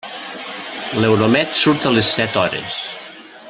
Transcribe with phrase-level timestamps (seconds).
[0.99, 2.81] L'Euromed surt a les set hores.